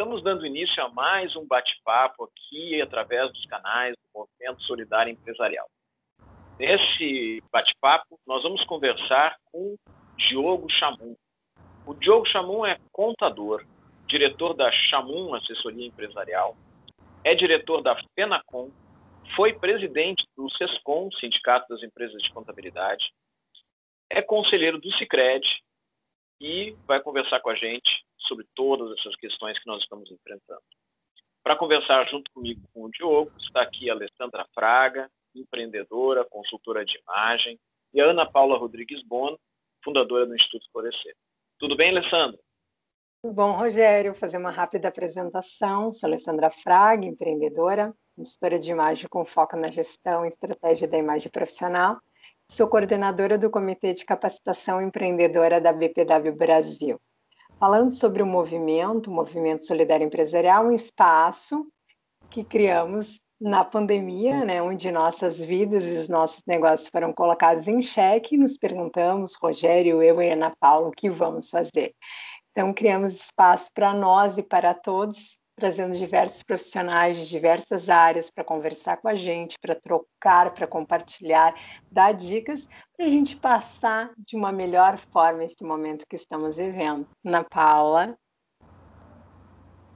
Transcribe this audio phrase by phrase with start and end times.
[0.00, 5.68] Estamos dando início a mais um bate-papo aqui através dos canais do Movimento Solidário Empresarial.
[6.58, 9.76] Nesse bate-papo, nós vamos conversar com
[10.16, 11.14] Diogo Chamum.
[11.84, 13.62] O Diogo Chamum é contador,
[14.06, 16.56] diretor da Chamum Assessoria Empresarial,
[17.22, 18.70] é diretor da FENACOM,
[19.36, 23.12] foi presidente do SESCOM, Sindicato das Empresas de Contabilidade,
[24.08, 25.62] é conselheiro do Cicred
[26.40, 30.62] e vai conversar com a gente sobre todas essas questões que nós estamos enfrentando.
[31.42, 36.98] Para conversar junto comigo com o Diogo, está aqui a Alessandra Fraga, empreendedora, consultora de
[36.98, 37.58] imagem,
[37.92, 39.38] e a Ana Paula Rodrigues Bono,
[39.82, 41.14] fundadora do Instituto Florescer.
[41.58, 42.38] Tudo bem, Alessandra?
[43.22, 44.12] Tudo bom, Rogério.
[44.12, 45.92] Vou fazer uma rápida apresentação.
[45.92, 51.30] Sou Alessandra Fraga, empreendedora, consultora de imagem com foco na gestão e estratégia da imagem
[51.30, 52.00] profissional.
[52.50, 57.00] Sou coordenadora do Comitê de Capacitação Empreendedora da BPW Brasil
[57.60, 61.64] falando sobre o movimento, o Movimento Solidário Empresarial, um espaço
[62.28, 67.80] que criamos na pandemia, né, onde nossas vidas e os nossos negócios foram colocados em
[67.80, 71.94] xeque, nos perguntamos, Rogério, eu e Ana Paula, o que vamos fazer?
[72.50, 78.42] Então, criamos espaço para nós e para todos trazendo diversos profissionais de diversas áreas para
[78.42, 81.54] conversar com a gente, para trocar, para compartilhar,
[81.90, 82.66] dar dicas,
[82.96, 87.06] para a gente passar de uma melhor forma esse momento que estamos vivendo.
[87.24, 88.18] Ana Paula.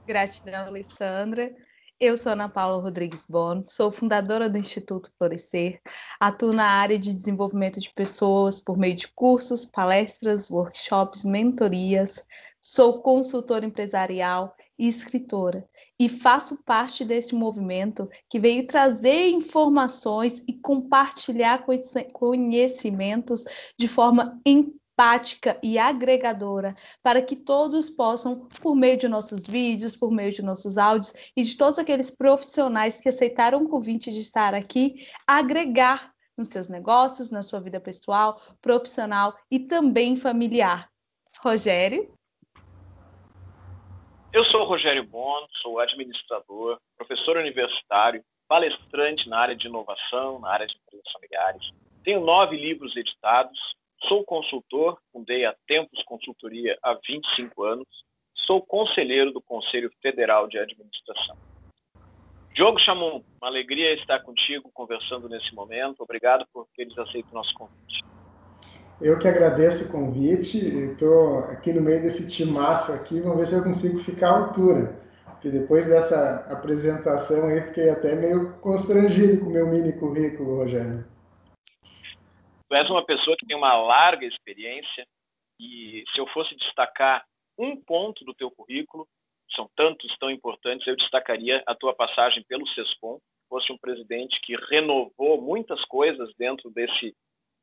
[0.05, 1.51] Gratidão, Alessandra.
[1.97, 5.79] Eu sou Ana Paula Rodrigues Bono, sou fundadora do Instituto Florescer,
[6.19, 12.21] atuo na área de desenvolvimento de pessoas por meio de cursos, palestras, workshops, mentorias,
[12.67, 20.53] sou consultora empresarial e escritora e faço parte desse movimento que veio trazer informações e
[20.53, 21.63] compartilhar
[22.11, 23.45] conhecimentos
[23.77, 30.09] de forma empática e agregadora, para que todos possam, por meio de nossos vídeos, por
[30.09, 34.55] meio de nossos áudios e de todos aqueles profissionais que aceitaram o convite de estar
[34.55, 40.89] aqui, agregar nos seus negócios, na sua vida pessoal, profissional e também familiar.
[41.43, 42.15] Rogério?
[44.35, 50.67] Eu sou Rogério Bono, sou administrador, professor universitário, palestrante na área de inovação, na área
[50.67, 51.71] de empresas familiares.
[52.03, 53.57] Tenho nove livros editados,
[54.09, 57.87] Sou consultor, fundei a Tempos Consultoria há 25 anos.
[58.33, 61.37] Sou conselheiro do Conselho Federal de Administração.
[62.53, 66.01] Diogo Chamon, uma alegria estar contigo conversando nesse momento.
[66.03, 68.03] Obrigado por teres aceito o nosso convite.
[69.01, 70.57] Eu que agradeço o convite.
[70.57, 73.19] Estou aqui no meio desse timaço aqui.
[73.19, 75.03] Vamos ver se eu consigo ficar à altura.
[75.25, 81.05] Porque depois dessa apresentação aí, fiquei até meio constrangido com o meu mini currículo, Rogério.
[82.67, 85.05] Tu és uma pessoa que tem uma larga experiência
[85.59, 87.23] e se eu fosse destacar
[87.57, 89.07] um ponto do teu currículo,
[89.55, 94.55] são tantos tão importantes, eu destacaria a tua passagem pelo SESCOM, fosse um presidente que
[94.69, 97.15] renovou muitas coisas dentro desse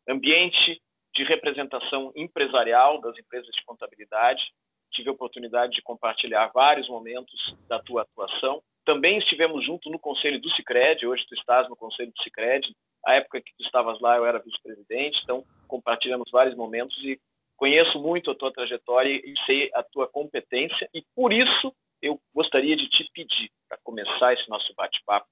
[0.08, 0.80] ambiente
[1.12, 4.52] de representação empresarial das empresas de contabilidade.
[4.90, 8.62] Tive a oportunidade de compartilhar vários momentos da tua atuação.
[8.84, 12.74] Também estivemos junto no Conselho do Cicred, hoje tu estás no Conselho do Cicred,
[13.04, 17.20] a época que tu estavas lá, eu era vice-presidente, então compartilhamos vários momentos e
[17.56, 22.74] conheço muito a tua trajetória e sei a tua competência e por isso eu gostaria
[22.74, 25.28] de te pedir para começar esse nosso bate-papo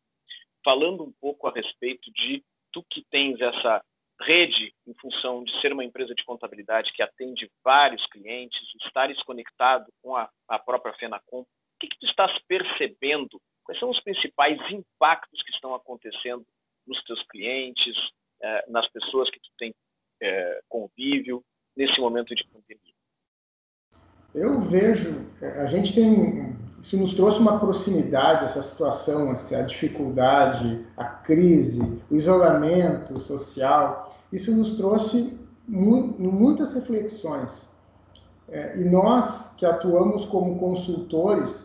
[0.64, 3.84] falando um pouco a respeito de tu que tens essa
[4.20, 9.86] rede em função de ser uma empresa de contabilidade que atende vários clientes, estares conectado
[10.03, 11.47] com a, a própria Fenacom, o
[11.78, 13.41] que, que tu estás percebendo?
[13.64, 16.47] Quais são os principais impactos que estão acontecendo
[16.86, 17.97] nos teus clientes,
[18.42, 19.75] é, nas pessoas que tu tem
[20.20, 21.44] é, convívio
[21.76, 22.94] nesse momento de pandemia?
[24.34, 30.87] Eu vejo, a gente tem, isso nos trouxe uma proximidade, essa situação, assim, a dificuldade,
[30.97, 31.81] a crise,
[32.11, 37.69] o isolamento social, isso nos trouxe muitas reflexões.
[38.49, 41.65] É, e nós que atuamos como consultores,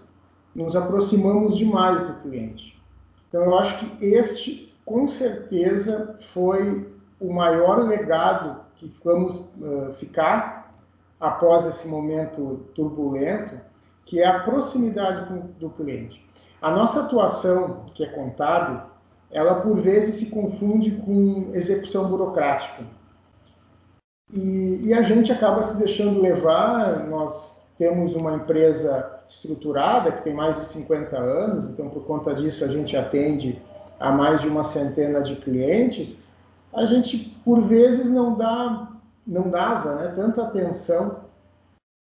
[0.53, 2.79] nos aproximamos demais do cliente.
[3.27, 10.75] Então, eu acho que este com certeza foi o maior legado que vamos uh, ficar
[11.19, 13.59] após esse momento turbulento,
[14.05, 16.23] que é a proximidade do cliente.
[16.61, 18.81] A nossa atuação, que é contábil,
[19.35, 22.83] ela por vezes se confunde com execução burocrática.
[24.31, 30.33] E, e a gente acaba se deixando levar, nós temos uma empresa estruturada que tem
[30.33, 33.61] mais de 50 anos, então por conta disso a gente atende
[33.99, 36.23] a mais de uma centena de clientes,
[36.73, 38.89] a gente por vezes não dá,
[39.27, 41.25] não dava, né, tanta atenção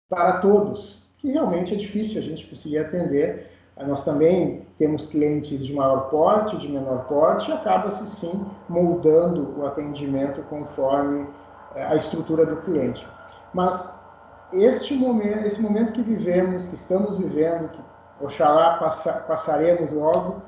[0.08, 1.04] para todos.
[1.24, 3.50] e realmente é difícil a gente conseguir atender.
[3.84, 9.66] Nós também temos clientes de maior porte, de menor porte, e acaba-se sim moldando o
[9.66, 11.28] atendimento conforme
[11.76, 13.06] eh, a estrutura do cliente.
[13.54, 14.00] Mas
[14.54, 20.42] este momento, esse momento que vivemos, que estamos vivendo, que oxalá passa, passaremos logo,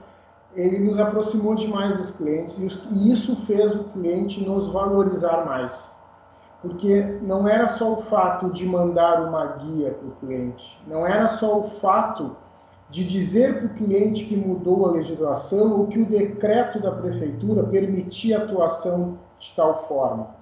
[0.56, 5.92] ele nos aproximou demais dos clientes e isso fez o cliente nos valorizar mais.
[6.62, 11.28] Porque não era só o fato de mandar uma guia para o cliente, não era
[11.28, 12.36] só o fato
[12.90, 17.64] de dizer para o cliente que mudou a legislação ou que o decreto da prefeitura
[17.64, 20.36] permitia atuação de tal forma.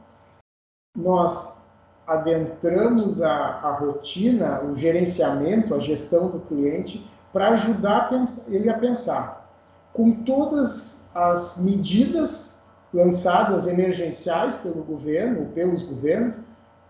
[0.95, 1.57] Nós
[2.05, 8.09] adentramos a, a rotina, o gerenciamento, a gestão do cliente para ajudar
[8.47, 9.49] ele a pensar.
[9.91, 12.57] Com todas as medidas
[12.93, 16.39] lançadas emergenciais pelo governo, ou pelos governos,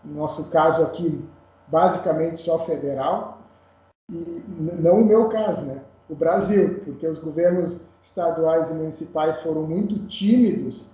[0.03, 1.23] no nosso caso aqui,
[1.67, 3.44] basicamente só federal,
[4.11, 5.81] e não o meu caso, né?
[6.07, 10.87] o Brasil, porque os governos estaduais e municipais foram muito tímidos,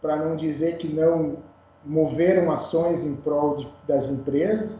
[0.00, 1.36] para não dizer que não
[1.84, 4.78] moveram ações em prol de, das empresas,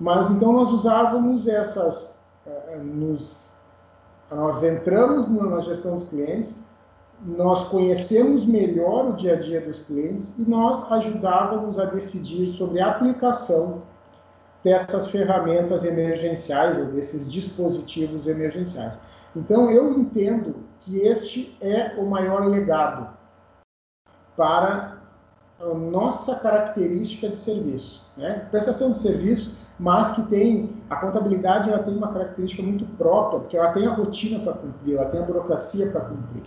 [0.00, 3.52] mas então nós usávamos essas, uh, nos,
[4.30, 6.56] nós entramos na gestão dos clientes,
[7.24, 12.80] nós conhecemos melhor o dia a dia dos clientes e nós ajudávamos a decidir sobre
[12.80, 13.82] a aplicação
[14.66, 18.98] dessas ferramentas emergenciais ou desses dispositivos emergenciais.
[19.36, 23.16] Então eu entendo que este é o maior legado
[24.36, 24.98] para
[25.60, 28.04] a nossa característica de serviço.
[28.16, 28.44] Né?
[28.50, 33.56] Prestação de serviço, mas que tem, a contabilidade ela tem uma característica muito própria, porque
[33.56, 36.42] ela tem a rotina para cumprir, ela tem a burocracia para cumprir.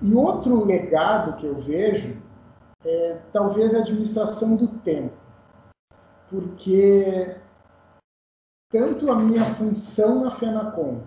[0.00, 2.16] E outro legado que eu vejo
[2.84, 5.25] é talvez a administração do tempo,
[6.30, 7.36] porque
[8.70, 11.00] tanto a minha função na FENACOM,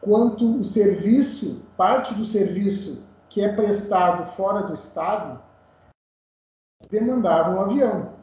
[0.00, 5.40] quanto o serviço, parte do serviço que é prestado fora do Estado,
[6.90, 8.14] demandava um avião.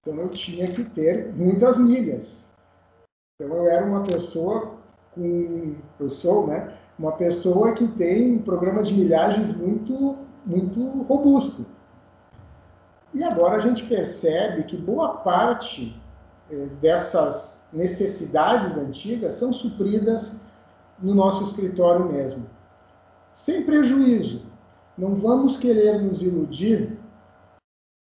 [0.00, 2.52] Então eu tinha que ter muitas milhas.
[3.34, 4.78] Então eu era uma pessoa
[5.14, 11.66] com, eu sou, né, uma pessoa que tem um programa de milhagens muito, muito robusto.
[13.14, 16.00] E agora a gente percebe que boa parte
[16.50, 20.40] eh, dessas necessidades antigas são supridas
[20.98, 22.46] no nosso escritório mesmo.
[23.32, 24.42] Sem prejuízo.
[24.96, 26.98] Não vamos querer nos iludir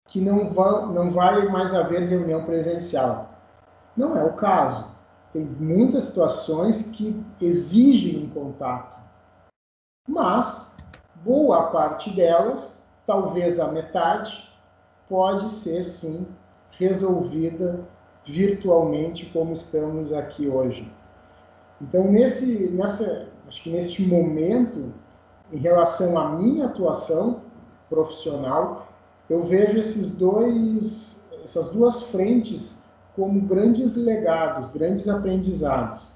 [0.07, 3.31] que não vai, não vai mais haver reunião presencial.
[3.97, 4.91] Não é o caso.
[5.33, 9.01] Tem muitas situações que exigem um contato.
[10.09, 10.75] Mas,
[11.23, 14.50] boa parte delas, talvez a metade,
[15.11, 16.25] pode ser sim
[16.79, 17.81] resolvida
[18.25, 20.91] virtualmente como estamos aqui hoje.
[21.83, 24.95] Então, nesse, nessa, acho que neste momento,
[25.53, 27.41] em relação à minha atuação
[27.89, 28.87] profissional,
[29.29, 32.77] eu vejo esses dois, essas duas frentes
[33.17, 36.07] como grandes legados, grandes aprendizados.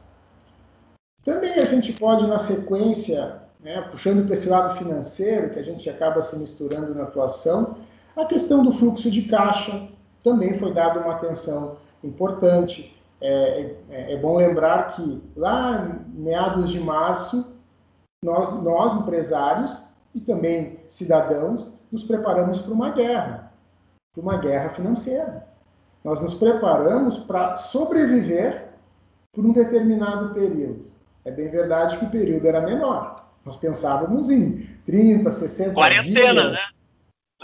[1.24, 5.88] Também a gente pode, na sequência, né, puxando para esse lado financeiro, que a gente
[5.90, 7.76] acaba se misturando na atuação,
[8.16, 9.88] a questão do fluxo de caixa
[10.22, 12.94] também foi dada uma atenção importante.
[13.20, 17.52] É, é, é bom lembrar que lá meados de março,
[18.22, 19.82] nós, nós empresários
[20.14, 23.52] e também cidadãos, nos preparamos para uma guerra,
[24.12, 25.46] para uma guerra financeira.
[26.02, 28.68] Nós nos preparamos para sobreviver
[29.32, 30.86] por um determinado período.
[31.24, 33.16] É bem verdade que o período era menor.
[33.44, 36.24] Nós pensávamos em 30, 60 Quarentena, dias.
[36.24, 36.58] Quarentena, né?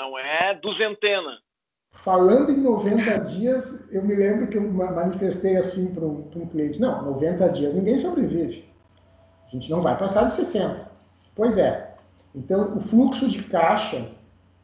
[0.01, 1.39] Não é duzentena.
[1.93, 6.81] Falando em 90 dias, eu me lembro que eu manifestei assim para um, um cliente:
[6.81, 8.65] não, 90 dias ninguém sobrevive.
[9.47, 10.91] A gente não vai passar de 60.
[11.35, 11.95] Pois é.
[12.35, 14.11] Então, o fluxo de caixa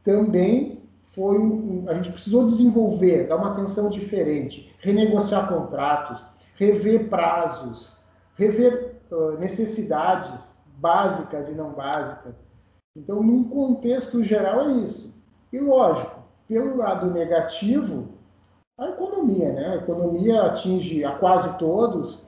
[0.03, 6.19] também foi um, a gente precisou desenvolver, dar uma atenção diferente, renegociar contratos,
[6.55, 7.99] rever prazos,
[8.37, 12.35] rever uh, necessidades básicas e não básicas.
[12.97, 15.16] Então, num contexto geral é isso.
[15.53, 18.09] E lógico, pelo lado negativo,
[18.79, 19.69] a economia, né?
[19.69, 22.19] A economia atinge a quase todos,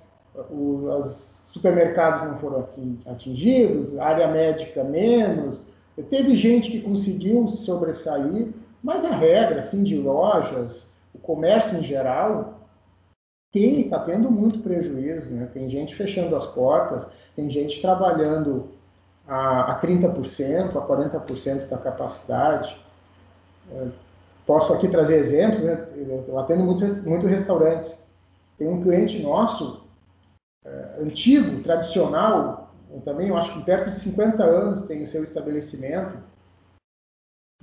[0.51, 2.67] os supermercados não foram
[3.07, 5.61] atingidos, a área médica menos,
[6.05, 12.61] Teve gente que conseguiu sobressair, mas a regra assim, de lojas, o comércio em geral,
[13.53, 15.35] tem, está tendo muito prejuízo.
[15.35, 15.49] Né?
[15.53, 18.69] Tem gente fechando as portas, tem gente trabalhando
[19.27, 22.77] a, a 30%, a 40% da capacidade.
[24.47, 25.87] Posso aqui trazer exemplos, né?
[26.27, 28.03] eu atendo muitos muito restaurantes.
[28.57, 29.85] tem um cliente nosso,
[30.65, 36.19] é, antigo, tradicional, também eu acho que perto de 50 anos tem o seu estabelecimento,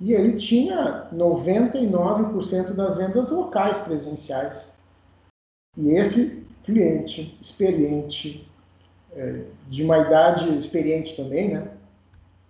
[0.00, 4.72] e ele tinha 99% das vendas locais presenciais.
[5.76, 8.48] E esse cliente experiente,
[9.12, 11.72] é, de uma idade experiente também, né?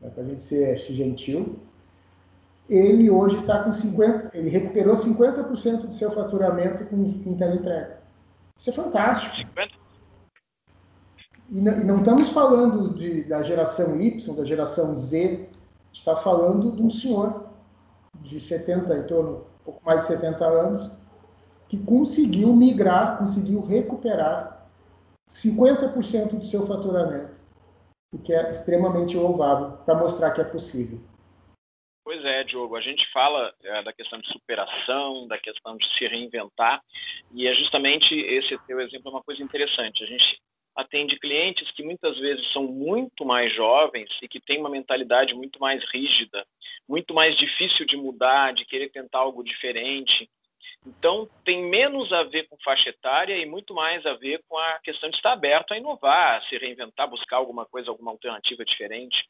[0.00, 1.58] Para a gente ser gentil,
[2.68, 8.00] ele hoje está com 50%, ele recuperou 50% do seu faturamento com, com teleentrega.
[8.58, 9.36] Isso é fantástico.
[9.36, 9.86] 50?
[11.50, 15.48] E não, e não estamos falando de, da geração Y, da geração Z,
[15.92, 17.46] está falando de um senhor
[18.20, 20.90] de 70, em torno, um pouco mais de 70 anos,
[21.68, 24.66] que conseguiu migrar, conseguiu recuperar
[25.30, 27.30] 50% do seu faturamento,
[28.12, 31.00] o que é extremamente louvável para mostrar que é possível.
[32.06, 36.06] Pois é, Diogo, a gente fala é, da questão de superação, da questão de se
[36.06, 36.80] reinventar,
[37.34, 40.04] e é justamente esse teu exemplo é uma coisa interessante.
[40.04, 40.40] A gente
[40.76, 45.58] atende clientes que muitas vezes são muito mais jovens e que têm uma mentalidade muito
[45.58, 46.46] mais rígida,
[46.88, 50.30] muito mais difícil de mudar, de querer tentar algo diferente.
[50.86, 54.78] Então, tem menos a ver com faixa etária e muito mais a ver com a
[54.78, 59.28] questão de estar aberto a inovar, a se reinventar, buscar alguma coisa, alguma alternativa diferente.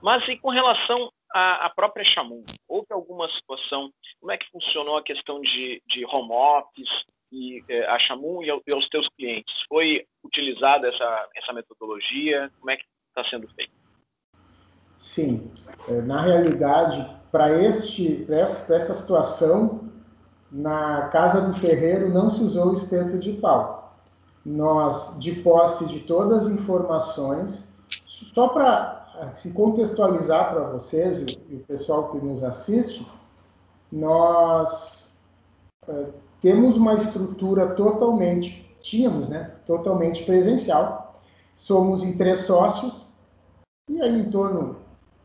[0.00, 2.42] Mas e com relação à, à própria Chamun?
[2.68, 7.86] Houve alguma situação, como é que funcionou a questão de, de home office e é,
[7.86, 9.54] a Chamun e, e aos teus clientes?
[9.68, 12.50] Foi utilizada essa, essa metodologia?
[12.58, 13.72] Como é que está sendo feito?
[14.98, 15.50] Sim,
[15.88, 19.90] é, na realidade, para este, essa situação,
[20.50, 23.98] na casa do ferreiro não se usou o espeto de pau.
[24.44, 27.66] Nós, de posse de todas as informações,
[28.06, 29.01] só para
[29.34, 33.06] se contextualizar para vocês e o pessoal que nos assiste,
[33.90, 35.12] nós
[35.86, 36.06] é,
[36.40, 41.20] temos uma estrutura totalmente, tínhamos, né, totalmente presencial.
[41.54, 43.06] Somos em três sócios
[43.88, 44.76] e aí em torno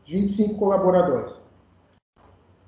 [0.04, 1.40] de 25 colaboradores.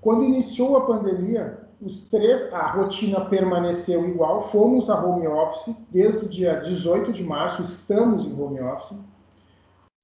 [0.01, 6.25] Quando iniciou a pandemia, os três, a rotina permaneceu igual, fomos a home office desde
[6.25, 8.99] o dia 18 de março, estamos em home office,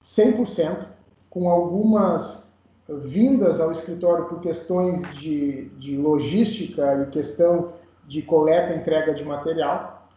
[0.02, 0.95] 100%,
[1.30, 2.52] com algumas
[2.88, 7.72] vindas ao escritório por questões de, de logística e questão
[8.06, 10.08] de coleta e entrega de material,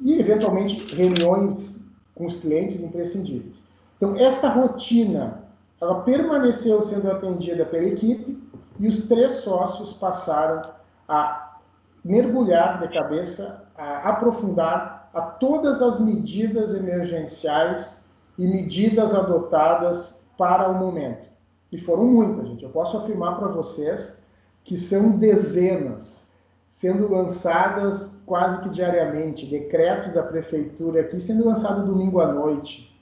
[0.00, 1.76] e eventualmente reuniões
[2.14, 3.62] com os clientes imprescindíveis.
[3.96, 5.44] Então, esta rotina,
[5.80, 8.42] ela permaneceu sendo atendida pela equipe,
[8.80, 10.68] e os três sócios passaram
[11.08, 11.58] a
[12.04, 18.04] mergulhar de cabeça, a aprofundar a todas as medidas emergenciais
[18.36, 21.28] e medidas adotadas para o momento.
[21.70, 22.64] E foram muitas, gente.
[22.64, 24.16] Eu posso afirmar para vocês
[24.62, 26.28] que são dezenas
[26.70, 32.92] sendo lançadas quase que diariamente, decretos da prefeitura aqui sendo lançado domingo à noite.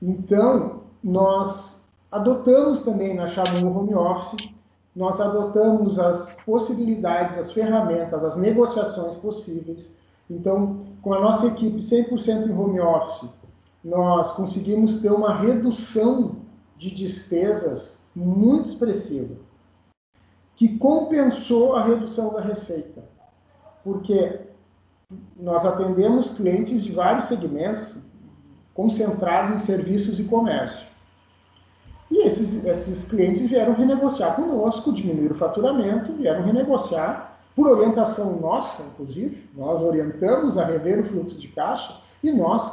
[0.00, 4.54] Então, nós adotamos também na Xamu Home Office
[4.94, 9.92] nós adotamos as possibilidades, as ferramentas, as negociações possíveis.
[10.28, 13.28] Então, com a nossa equipe 100% em home office,
[13.82, 16.36] nós conseguimos ter uma redução
[16.76, 19.36] de despesas muito expressiva,
[20.56, 23.04] que compensou a redução da receita.
[23.82, 24.40] Porque
[25.36, 27.96] nós atendemos clientes de vários segmentos,
[28.74, 30.86] concentrados em serviços e comércio.
[32.10, 38.82] E esses, esses clientes vieram renegociar conosco, diminuir o faturamento, vieram renegociar, por orientação nossa,
[38.82, 42.70] inclusive, nós orientamos a rever o fluxo de caixa e nós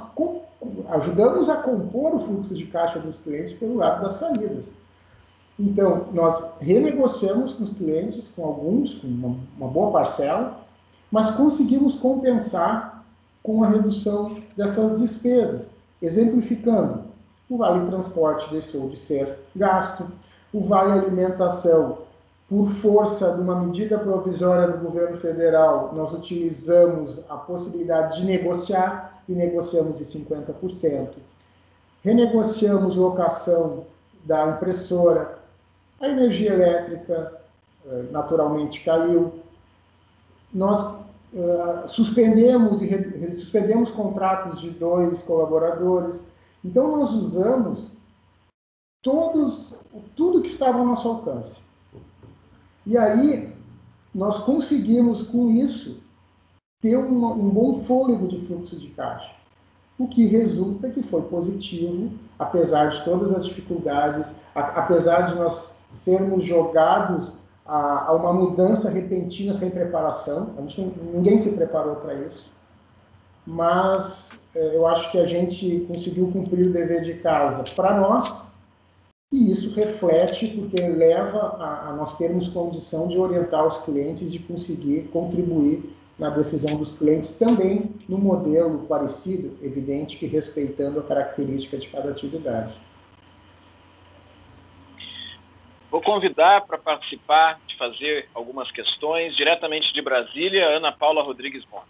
[0.90, 4.72] ajudamos a compor o fluxo de caixa dos clientes pelo lado das saídas.
[5.60, 10.60] Então, nós renegociamos com os clientes, com alguns, com uma, uma boa parcela,
[11.12, 13.04] mas conseguimos compensar
[13.42, 15.70] com a redução dessas despesas.
[16.02, 17.06] Exemplificando,
[17.50, 20.06] o vale transporte deixou de ser gasto,
[20.54, 22.00] o vale alimentação,
[22.50, 29.17] por força de uma medida provisória do governo federal, nós utilizamos a possibilidade de negociar
[29.28, 31.10] e negociamos em 50%.
[32.04, 33.86] Renegociamos locação
[34.24, 35.40] da impressora,
[36.00, 37.42] a energia elétrica
[37.86, 39.34] eh, naturalmente caiu.
[40.54, 40.80] Nós
[41.34, 46.22] uh, suspendemos e suspendemos contratos de dois colaboradores
[46.68, 47.92] então nós usamos
[49.02, 49.74] todos,
[50.16, 51.60] tudo que estava ao nosso alcance.
[52.86, 53.56] E aí
[54.14, 56.02] nós conseguimos com isso
[56.82, 59.32] ter um bom fôlego de fluxo de caixa,
[59.98, 65.80] o que resulta que foi positivo, apesar de todas as dificuldades, a, apesar de nós
[65.90, 67.34] sermos jogados
[67.66, 70.54] a, a uma mudança repentina sem preparação.
[70.58, 70.82] A gente
[71.14, 72.50] ninguém se preparou para isso.
[73.46, 78.52] Mas é, eu acho que a gente conseguiu cumprir o dever de casa para nós,
[79.32, 84.40] e isso reflete porque leva a, a, nós termos condição de orientar os clientes, de
[84.40, 91.78] conseguir contribuir na decisão dos clientes, também no modelo parecido, evidente que respeitando a característica
[91.78, 92.74] de cada atividade.
[95.92, 101.84] Vou convidar para participar, de fazer algumas questões, diretamente de Brasília, Ana Paula Rodrigues Bom.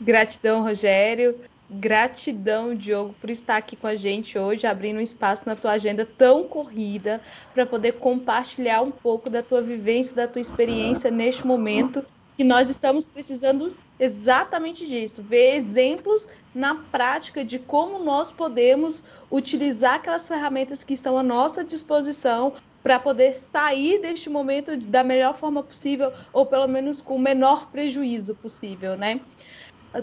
[0.00, 1.38] Gratidão, Rogério.
[1.70, 6.06] Gratidão, Diogo, por estar aqui com a gente hoje, abrindo um espaço na tua agenda
[6.06, 7.20] tão corrida
[7.52, 12.02] para poder compartilhar um pouco da tua vivência, da tua experiência neste momento
[12.38, 19.94] que nós estamos precisando exatamente disso, ver exemplos na prática de como nós podemos utilizar
[19.94, 25.64] aquelas ferramentas que estão à nossa disposição para poder sair deste momento da melhor forma
[25.64, 29.20] possível ou pelo menos com o menor prejuízo possível, né?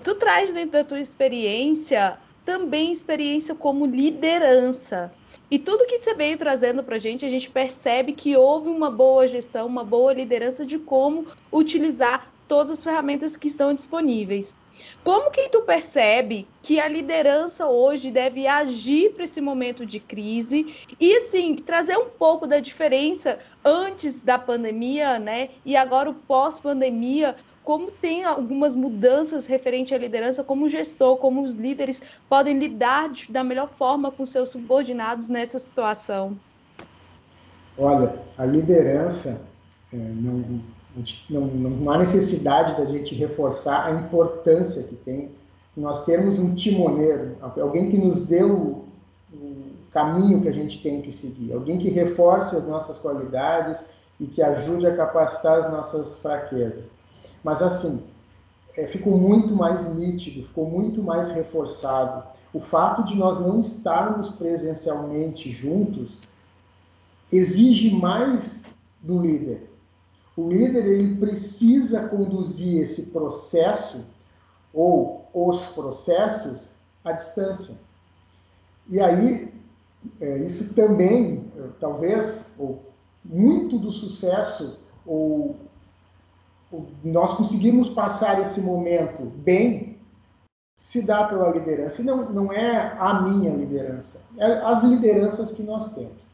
[0.04, 5.12] Tu traz dentro da tua experiência também experiência como liderança.
[5.50, 8.90] E tudo que você veio trazendo para a gente, a gente percebe que houve uma
[8.90, 14.56] boa gestão, uma boa liderança de como utilizar todas as ferramentas que estão disponíveis.
[15.04, 20.86] Como que tu percebe que a liderança hoje deve agir para esse momento de crise
[21.00, 25.50] e assim trazer um pouco da diferença antes da pandemia, né?
[25.64, 31.42] E agora o pós-pandemia, como tem algumas mudanças referente à liderança, como o gestor, como
[31.42, 36.38] os líderes podem lidar de, da melhor forma com seus subordinados nessa situação?
[37.76, 39.42] Olha, a liderança
[39.92, 40.62] é, não,
[41.28, 45.32] não, não há necessidade da gente reforçar a importância que tem
[45.76, 48.86] nós termos um timoneiro, alguém que nos dê o,
[49.34, 53.84] o caminho que a gente tem que seguir, alguém que reforce as nossas qualidades
[54.20, 56.95] e que ajude a capacitar as nossas fraquezas.
[57.46, 58.04] Mas assim,
[58.76, 62.28] é, ficou muito mais nítido, ficou muito mais reforçado.
[62.52, 66.18] O fato de nós não estarmos presencialmente juntos
[67.32, 68.64] exige mais
[69.02, 69.76] do líder
[70.36, 74.06] o líder ele precisa conduzir esse processo
[74.74, 76.72] ou os processos
[77.04, 77.76] à distância.
[78.90, 79.54] E aí,
[80.20, 82.84] é, isso também, é, talvez, ou
[83.24, 85.65] muito do sucesso, ou, ou
[87.04, 89.98] nós conseguimos passar esse momento bem,
[90.78, 92.04] se dá pela liderança.
[92.04, 96.26] Não, não é a minha liderança, é as lideranças que nós temos.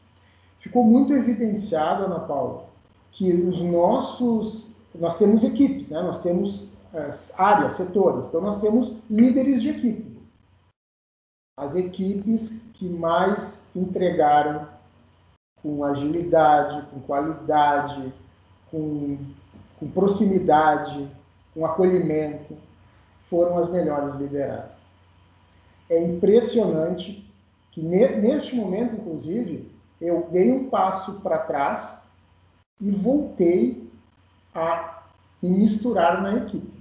[0.58, 2.66] Ficou muito evidenciado, Ana Paula,
[3.10, 6.00] que os nossos, nós temos equipes, né?
[6.00, 10.20] nós temos as áreas, setores, então nós temos líderes de equipe.
[11.58, 14.68] As equipes que mais entregaram
[15.62, 18.12] com agilidade, com qualidade,
[18.70, 19.18] com,
[19.82, 21.08] com proximidade,
[21.52, 22.56] com acolhimento,
[23.24, 24.80] foram as melhores lideradas.
[25.90, 27.28] É impressionante
[27.72, 29.68] que neste momento, inclusive,
[30.00, 32.00] eu dei um passo para trás
[32.80, 33.90] e voltei
[34.54, 35.02] a
[35.42, 36.80] me misturar na equipe.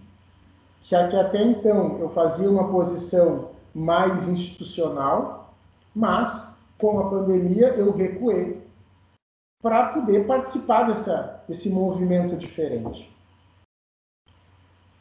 [0.83, 5.55] Já que até então eu fazia uma posição mais institucional,
[5.95, 8.60] mas com a pandemia eu recuei
[9.61, 13.09] para poder participar dessa, desse movimento diferente.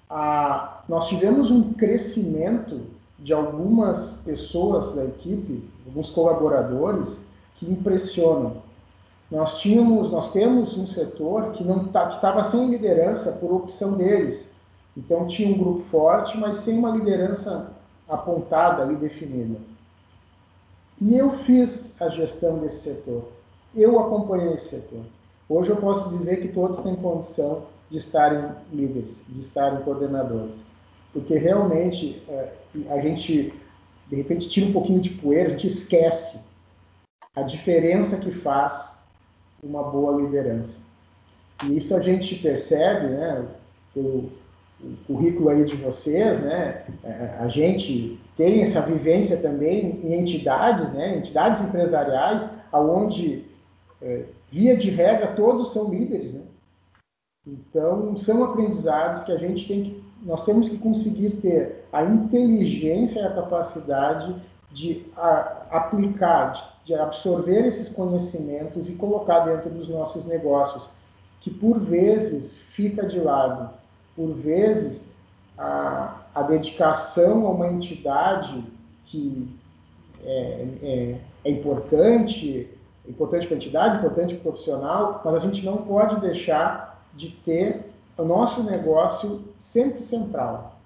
[0.08, 2.82] Ah, nós tivemos um crescimento
[3.18, 7.18] de algumas pessoas da equipe, alguns colaboradores,
[7.56, 8.62] que impressionam.
[9.30, 14.50] Nós tínhamos, nós temos um setor que não tá, estava sem liderança por opção deles.
[14.96, 17.70] Então tinha um grupo forte, mas sem uma liderança
[18.08, 19.58] apontada ali definida.
[21.00, 23.39] E eu fiz a gestão desse setor.
[23.74, 25.04] Eu acompanhei esse setor.
[25.48, 30.56] Hoje eu posso dizer que todos têm condição de estarem líderes, de estarem coordenadores.
[31.12, 32.52] Porque realmente é,
[32.88, 33.52] a gente,
[34.08, 36.44] de repente, tira um pouquinho de poeira, a gente esquece
[37.34, 38.98] a diferença que faz
[39.62, 40.78] uma boa liderança.
[41.64, 43.46] E isso a gente percebe, né,
[43.92, 44.30] pelo
[45.06, 51.18] currículo aí de vocês, né, é, a gente tem essa vivência também em entidades, né,
[51.18, 53.49] entidades empresariais, aonde
[54.02, 56.42] é, via de regra todos são líderes, né?
[57.46, 63.20] Então são aprendizados que a gente tem que, nós temos que conseguir ter a inteligência
[63.20, 64.34] e a capacidade
[64.70, 70.88] de a, aplicar, de, de absorver esses conhecimentos e colocar dentro dos nossos negócios,
[71.40, 73.70] que por vezes fica de lado,
[74.14, 75.02] por vezes
[75.56, 78.64] a, a dedicação a uma entidade
[79.06, 79.48] que
[80.22, 82.68] é, é, é importante,
[83.10, 87.30] importante para a entidade, importante para o profissional, mas a gente não pode deixar de
[87.30, 90.78] ter o nosso negócio sempre central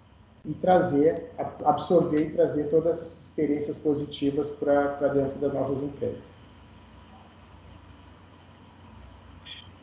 [0.45, 1.31] e trazer,
[1.65, 6.33] absorver e trazer todas essas experiências positivas para dentro das nossas empresas.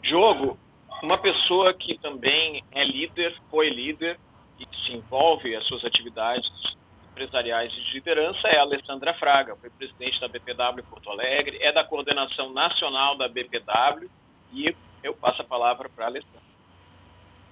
[0.04, 0.58] Jogo,
[1.04, 4.20] uma pessoa que também é líder, foi líder
[4.60, 6.52] e se envolve as suas atividades
[7.22, 11.84] empresariais de liderança é a Alessandra Fraga, foi presidente da BPW Porto Alegre, é da
[11.84, 14.10] coordenação nacional da BPW
[14.52, 16.42] e eu passo a palavra para a Alessandra.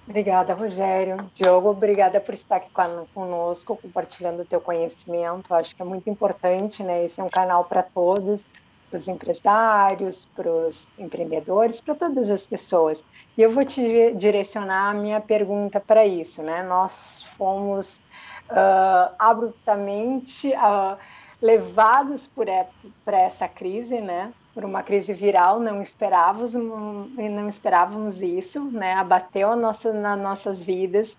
[0.08, 1.30] Obrigada, Rogério.
[1.34, 2.70] Diogo, obrigada por estar aqui
[3.14, 5.54] conosco, compartilhando o teu conhecimento.
[5.54, 7.04] Acho que é muito importante, né?
[7.04, 8.44] Esse é um canal para todos,
[8.90, 13.04] para os empresários, para os empreendedores, para todas as pessoas.
[13.38, 16.60] E eu vou te direcionar a minha pergunta para isso, né?
[16.64, 18.00] Nós fomos
[18.50, 20.96] uh, abruptamente uh,
[21.40, 22.46] levados por,
[23.04, 24.32] por essa crise, né?
[24.52, 28.94] por uma crise viral, não esperávamos, não esperávamos isso, né?
[28.94, 31.16] Abateu nossa, nas nossas vidas.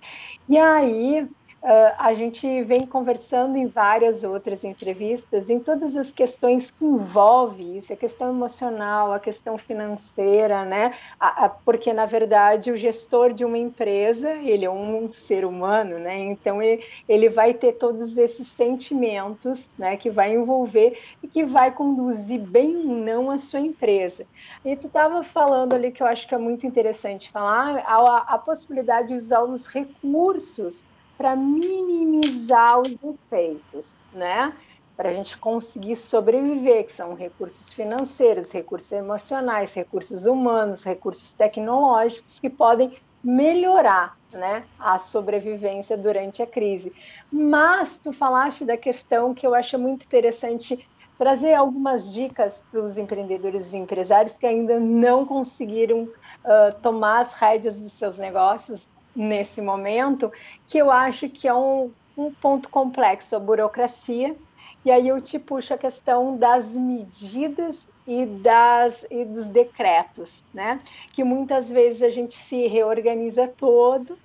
[0.49, 1.27] E aí
[1.63, 7.77] Uh, a gente vem conversando em várias outras entrevistas em todas as questões que envolvem
[7.77, 10.95] isso, a questão emocional, a questão financeira, né?
[11.19, 15.99] A, a, porque na verdade o gestor de uma empresa ele é um ser humano,
[15.99, 16.17] né?
[16.17, 19.95] Então ele, ele vai ter todos esses sentimentos, né?
[19.97, 24.25] Que vai envolver e que vai conduzir bem ou não a sua empresa.
[24.65, 28.37] E tu estava falando ali que eu acho que é muito interessante falar a, a
[28.39, 30.83] possibilidade de usar os recursos
[31.21, 34.57] para minimizar os efeitos, né?
[34.97, 42.39] Para a gente conseguir sobreviver, que são recursos financeiros, recursos emocionais, recursos humanos, recursos tecnológicos
[42.39, 46.91] que podem melhorar né, a sobrevivência durante a crise.
[47.31, 50.83] Mas tu falaste da questão que eu acho muito interessante
[51.19, 57.35] trazer algumas dicas para os empreendedores e empresários que ainda não conseguiram uh, tomar as
[57.35, 60.31] rédeas dos seus negócios nesse momento,
[60.67, 64.35] que eu acho que é um, um ponto complexo, a burocracia.
[64.83, 70.79] E aí eu te puxo a questão das medidas e, das, e dos decretos, né?
[71.13, 74.17] Que muitas vezes a gente se reorganiza todo,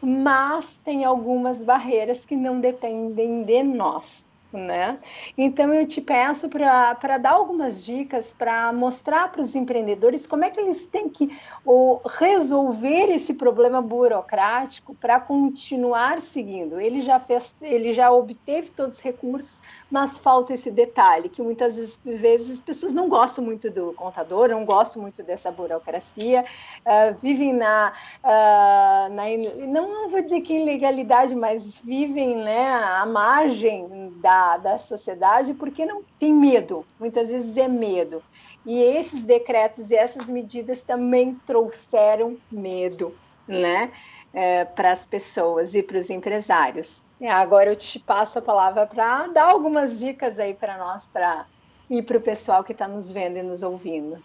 [0.00, 4.24] mas tem algumas barreiras que não dependem de nós
[4.58, 4.98] né?
[5.36, 10.50] Então eu te peço para dar algumas dicas para mostrar para os empreendedores como é
[10.50, 16.80] que eles têm que ou, resolver esse problema burocrático para continuar seguindo.
[16.80, 21.98] Ele já fez, ele já obteve todos os recursos, mas falta esse detalhe que muitas
[22.04, 26.44] vezes as pessoas não gostam muito do contador, não gostam muito dessa burocracia,
[26.80, 29.24] uh, vivem na, uh, na
[29.66, 35.84] não, não vou dizer que ilegalidade, mas vivem né, à margem da da, sociedade porque
[35.84, 38.22] não tem medo, muitas vezes é medo.
[38.64, 43.14] E esses decretos e essas medidas também trouxeram medo,
[43.46, 43.92] né?
[44.32, 47.04] É, para as pessoas e para os empresários.
[47.22, 51.46] Agora eu te passo a palavra para dar algumas dicas aí para nós, para
[51.88, 54.18] e para o pessoal que está nos vendo e nos ouvindo.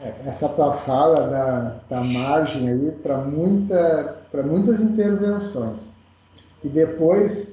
[0.00, 5.90] É, essa tua fala da, da margem aí para muita, muitas intervenções.
[6.64, 7.51] E depois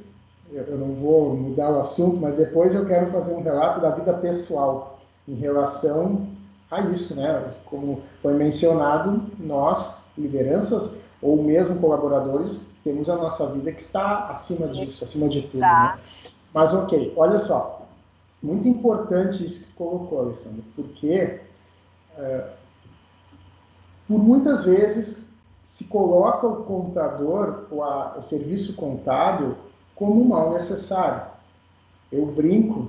[0.52, 4.14] eu não vou mudar o assunto, mas depois eu quero fazer um relato da vida
[4.14, 6.28] pessoal em relação
[6.72, 7.52] a isso, né?
[7.66, 14.68] Como foi mencionado, nós, lideranças ou mesmo colaboradores, temos a nossa vida que está acima
[14.68, 15.60] disso, acima de tudo.
[15.60, 15.96] Tá.
[15.96, 16.02] Né?
[16.54, 17.86] Mas ok, olha só,
[18.42, 21.42] muito importante isso que colocou, Alessandro, porque
[22.18, 22.48] é,
[24.08, 25.32] por muitas vezes
[25.64, 29.56] se coloca o contador, o, a, o serviço contábil,
[30.00, 31.24] como um mal necessário.
[32.10, 32.88] Eu brinco,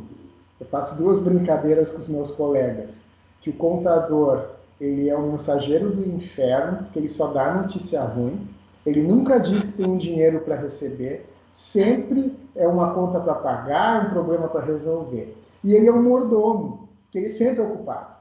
[0.60, 2.94] eu faço duas brincadeiras com os meus colegas,
[3.40, 4.46] que o contador
[4.80, 8.48] ele é o mensageiro do inferno, que ele só dá notícia ruim,
[8.86, 14.06] ele nunca diz que tem um dinheiro para receber, sempre é uma conta para pagar,
[14.06, 15.36] um problema para resolver.
[15.62, 18.20] E ele é um mordomo, que ele sempre é ocupado.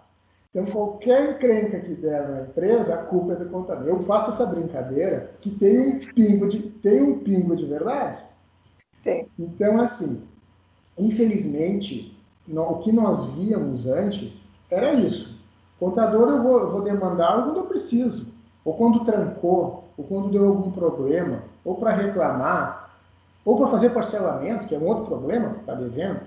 [0.49, 3.87] Então, qualquer encrenca que der na empresa, a culpa é do contador.
[3.87, 8.28] Eu faço essa brincadeira que tem um pingo de, tem um pingo de verdade.
[9.03, 9.25] Sim.
[9.37, 10.21] Então, assim,
[10.97, 15.37] infelizmente, o que nós víamos antes era isso.
[15.79, 18.27] Contador eu vou, eu vou demandá-lo quando eu preciso,
[18.65, 22.97] ou quando trancou, ou quando deu algum problema, ou para reclamar,
[23.45, 26.21] ou para fazer parcelamento, que é um outro problema, está devendo.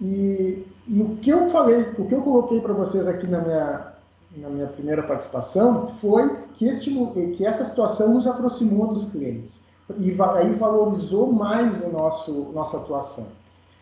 [0.00, 3.92] E, e, o que eu falei, o que eu coloquei para vocês aqui na minha,
[4.38, 6.90] na minha primeira participação foi que, este,
[7.36, 9.65] que essa situação nos aproximou dos clientes
[9.98, 13.26] e aí valorizou mais o nosso nossa atuação.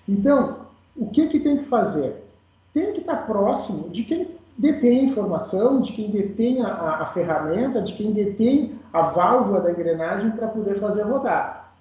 [0.09, 2.25] Então, o que que tem que fazer?
[2.73, 7.83] Tem que estar próximo de quem detém a informação, de quem detém a, a ferramenta,
[7.83, 11.73] de quem detém a válvula da engrenagem para poder fazer rodar.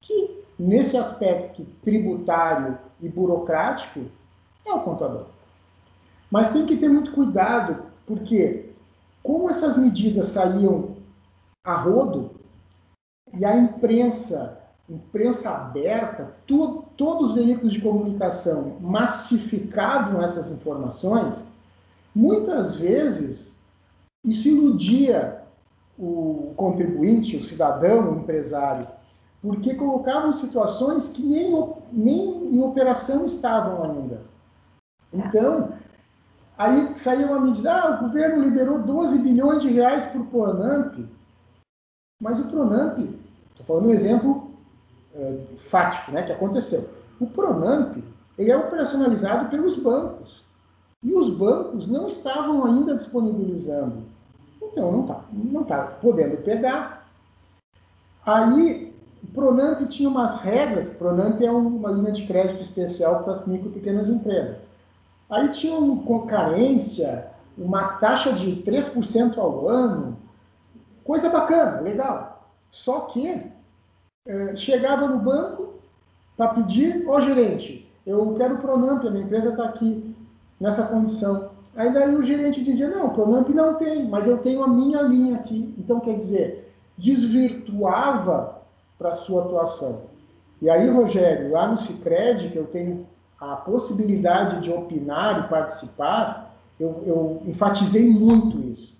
[0.00, 4.00] Que, nesse aspecto tributário e burocrático,
[4.66, 5.26] é o contador.
[6.30, 8.70] Mas tem que ter muito cuidado, porque
[9.22, 10.96] como essas medidas saíam
[11.64, 12.37] a rodo
[13.34, 21.44] e a imprensa, imprensa aberta, tu, todos os veículos de comunicação massificavam essas informações,
[22.14, 23.56] muitas vezes
[24.24, 25.42] isso iludia
[25.98, 28.86] o contribuinte, o cidadão, o empresário,
[29.42, 34.22] porque colocavam situações que nem, nem em operação estavam ainda.
[35.12, 35.72] Então,
[36.56, 40.98] aí saiu uma medida, ah, o governo liberou 12 bilhões de reais para o Pronamp,
[42.20, 44.50] mas o Pronamp, estou falando um exemplo
[45.14, 46.88] é, fático, né, que aconteceu.
[47.20, 47.96] O Pronamp,
[48.36, 50.42] ele é operacionalizado pelos bancos.
[51.02, 54.02] E os bancos não estavam ainda disponibilizando.
[54.60, 57.08] Então, não está não tá podendo pegar.
[58.26, 60.86] Aí, o Pronamp tinha umas regras.
[60.86, 64.56] O Pronamp é uma linha de crédito especial para as micro e pequenas empresas.
[65.30, 70.17] Aí tinha uma carência, uma taxa de 3% ao ano,
[71.08, 72.50] coisa bacana, legal.
[72.70, 73.50] Só que
[74.26, 75.80] é, chegava no banco
[76.36, 80.14] para pedir, ô gerente, eu quero o Pronamp, a minha empresa está aqui
[80.60, 81.48] nessa condição.
[81.74, 85.36] Aí daí o gerente dizia, não, Pronamp não tem, mas eu tenho a minha linha
[85.36, 85.74] aqui.
[85.78, 88.60] Então, quer dizer, desvirtuava
[88.98, 90.02] para a sua atuação.
[90.60, 93.06] E aí, Rogério, lá no Cicred, que eu tenho
[93.40, 98.94] a possibilidade de opinar e participar, eu, eu enfatizei muito isso.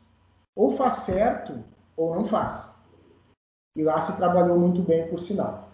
[0.57, 1.53] Ou faz certo,
[1.99, 2.77] ou não faz.
[3.77, 5.69] E lá se trabalhou muito bem, por sinal.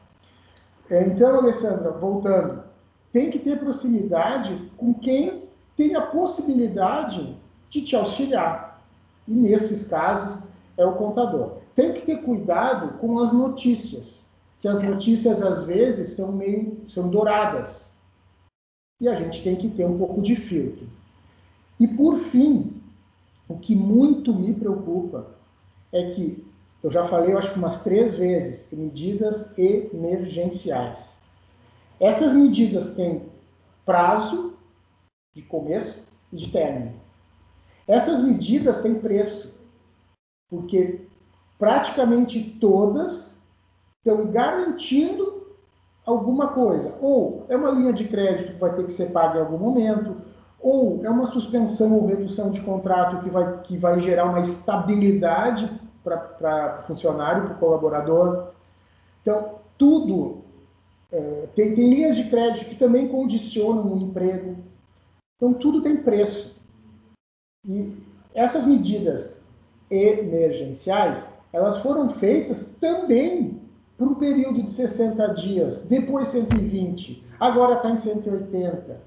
[0.90, 2.64] É, então, Alessandra, voltando,
[3.12, 5.44] tem que ter proximidade com quem
[5.76, 7.36] tem a possibilidade
[7.70, 8.82] de te auxiliar.
[9.28, 10.42] E nesses casos
[10.76, 11.58] é o contador.
[11.76, 14.26] Tem que ter cuidado com as notícias,
[14.60, 17.94] que as notícias às vezes são meio são douradas
[19.00, 20.86] e a gente tem que ter um pouco de filtro.
[21.78, 22.80] E por fim,
[23.48, 25.26] o que muito me preocupa
[25.94, 26.44] é que,
[26.82, 31.16] eu já falei, eu acho que umas três vezes, medidas emergenciais.
[32.00, 33.26] Essas medidas têm
[33.86, 34.54] prazo
[35.32, 36.92] de começo e de término.
[37.86, 39.54] Essas medidas têm preço,
[40.50, 41.06] porque
[41.58, 43.38] praticamente todas
[43.98, 45.54] estão garantindo
[46.04, 46.98] alguma coisa.
[47.00, 50.16] Ou é uma linha de crédito que vai ter que ser paga em algum momento,
[50.60, 55.70] ou é uma suspensão ou redução de contrato que vai, que vai gerar uma estabilidade
[56.04, 58.50] para o funcionário, para o colaborador.
[59.22, 60.44] Então, tudo.
[61.10, 64.56] É, tem, tem linhas de crédito que também condicionam o emprego.
[65.36, 66.54] Então, tudo tem preço.
[67.66, 67.96] E
[68.34, 69.40] essas medidas
[69.90, 73.60] emergenciais, elas foram feitas também
[73.96, 79.00] por um período de 60 dias, depois 120, agora está em 180.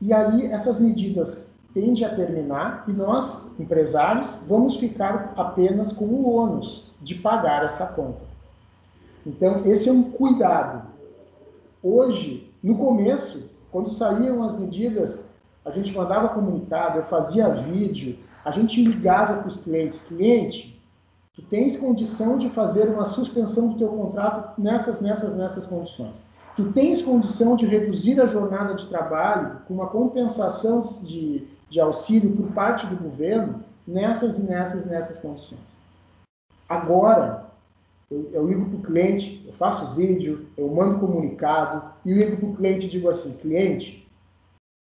[0.00, 6.34] E aí essas medidas tendem a terminar e nós, empresários, vamos ficar apenas com o
[6.34, 8.20] ônus de pagar essa conta.
[9.26, 10.88] Então, esse é um cuidado.
[11.82, 15.24] Hoje, no começo, quando saíam as medidas,
[15.64, 20.72] a gente mandava comunicado, eu fazia vídeo, a gente ligava para os clientes, cliente,
[21.34, 26.22] Tu tens condição de fazer uma suspensão do teu contrato nessas, nessas, nessas condições.
[26.54, 32.36] Tu tens condição de reduzir a jornada de trabalho com uma compensação de, de auxílio
[32.36, 35.58] por parte do governo nessas e nessas nessas condições.
[36.68, 37.46] Agora,
[38.10, 42.36] eu, eu ligo para o cliente, eu faço vídeo, eu mando comunicado e eu ligo
[42.36, 44.06] para o cliente e digo assim, cliente,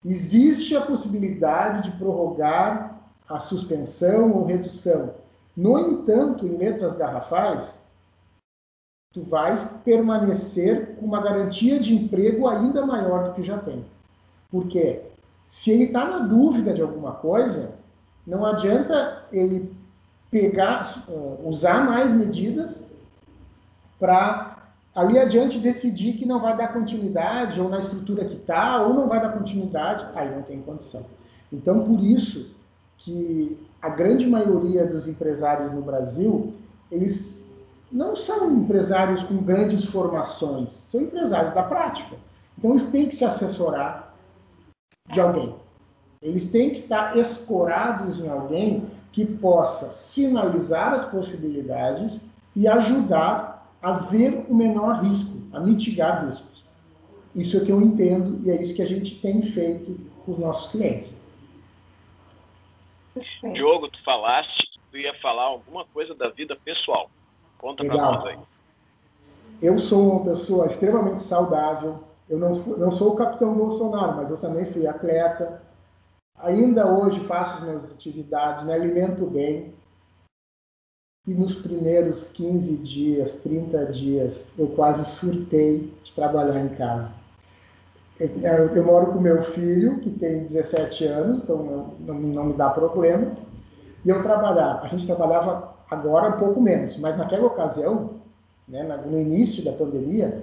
[0.02, 5.14] existe a possibilidade de prorrogar a suspensão ou redução
[5.54, 7.86] no entanto, em letras garrafais,
[9.12, 13.84] tu vais permanecer com uma garantia de emprego ainda maior do que já tem.
[14.50, 15.11] Porque
[15.46, 17.72] se ele está na dúvida de alguma coisa,
[18.26, 19.72] não adianta ele
[20.30, 22.86] pegar, uh, usar mais medidas
[23.98, 24.52] para
[24.94, 29.08] ali adiante decidir que não vai dar continuidade, ou na estrutura que está, ou não
[29.08, 31.04] vai dar continuidade, aí não tem condição.
[31.52, 32.50] Então, por isso
[32.98, 36.52] que a grande maioria dos empresários no Brasil,
[36.90, 37.50] eles
[37.90, 42.16] não são empresários com grandes formações, são empresários da prática.
[42.56, 44.11] Então, eles têm que se assessorar
[45.10, 45.54] de alguém.
[46.20, 52.20] Eles têm que estar escorados em alguém que possa sinalizar as possibilidades
[52.54, 56.64] e ajudar a ver o menor risco, a mitigar riscos.
[57.34, 60.38] Isso é que eu entendo e é isso que a gente tem feito com os
[60.38, 61.14] nossos clientes.
[63.52, 67.10] Diogo, tu falaste que tu ia falar alguma coisa da vida pessoal.
[67.58, 68.38] Conta para nós aí.
[69.60, 72.02] Eu sou uma pessoa extremamente saudável.
[72.28, 75.60] Eu não, não sou o capitão Bolsonaro, mas eu também fui atleta.
[76.38, 79.74] Ainda hoje faço as minhas atividades, me alimento bem.
[81.26, 87.12] E nos primeiros 15 dias, 30 dias, eu quase surtei de trabalhar em casa.
[88.18, 92.52] Eu, eu moro com meu filho, que tem 17 anos, então não, não, não me
[92.54, 93.32] dá problema.
[94.04, 98.10] E eu trabalhava, a gente trabalhava agora um pouco menos, mas naquela ocasião,
[98.66, 100.42] né, no início da pandemia,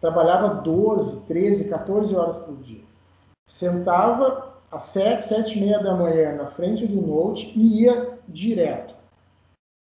[0.00, 2.82] trabalhava 12, 13, 14 horas por dia.
[3.48, 8.94] Sentava às 7, 7 e meia da manhã na frente do note e ia direto.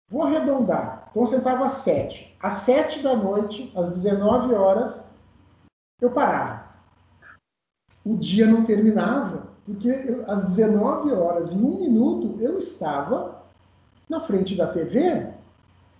[0.09, 1.07] Vou arredondar.
[1.11, 2.37] Então sentava às 7.
[2.41, 5.05] Às 7 da noite, às 19 horas,
[6.01, 6.71] eu parava
[8.03, 13.41] o dia não terminava, porque eu, às 19 horas e um minuto eu estava
[14.09, 15.29] na frente da TV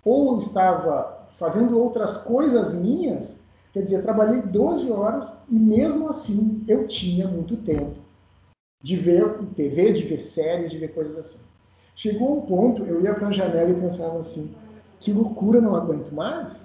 [0.03, 3.39] ou estava fazendo outras coisas minhas,
[3.73, 7.95] quer dizer, trabalhei 12 horas e mesmo assim eu tinha muito tempo
[8.83, 11.39] de ver TV, de ver séries, de ver coisas assim.
[11.95, 14.53] Chegou um ponto, eu ia para a janela e pensava assim,
[14.99, 16.59] que loucura, não aguento mais.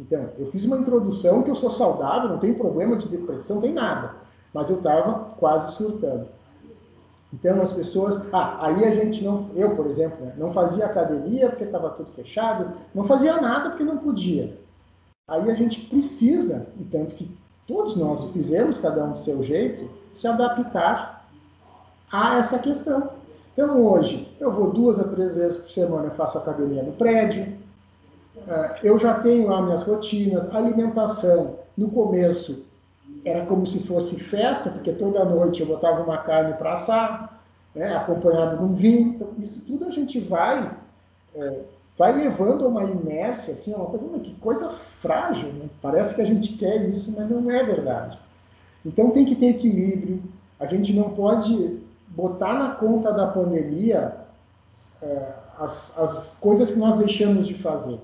[0.00, 3.62] Então, eu fiz uma introdução que eu sou saudável, não tem problema de depressão, não
[3.62, 6.26] tem nada mas eu estava quase surtando.
[7.32, 11.48] Então as pessoas, ah, aí a gente não, eu por exemplo, né, não fazia academia
[11.48, 14.58] porque estava tudo fechado, não fazia nada porque não podia.
[15.28, 17.30] Aí a gente precisa, e tanto que
[17.66, 21.28] todos nós o fizemos, cada um do seu jeito, se adaptar
[22.10, 23.10] a essa questão.
[23.52, 27.56] Então hoje eu vou duas a três vezes por semana, eu faço academia no prédio,
[28.48, 31.58] ah, eu já tenho lá minhas rotinas, alimentação.
[31.76, 32.64] No começo
[33.24, 37.40] era como se fosse festa, porque toda noite eu botava uma carne para assar,
[37.74, 39.14] né, acompanhado de um vinho.
[39.14, 40.70] Então, isso tudo a gente vai
[41.34, 41.60] é,
[42.02, 45.52] vai levando a uma inércia, assim, uma coisa, que coisa frágil.
[45.52, 45.66] Né?
[45.80, 48.18] Parece que a gente quer isso, mas não é verdade.
[48.84, 50.20] Então tem que ter equilíbrio.
[50.58, 54.16] A gente não pode botar na conta da pandemia
[55.00, 55.28] é,
[55.60, 58.00] as, as coisas que nós deixamos de fazer.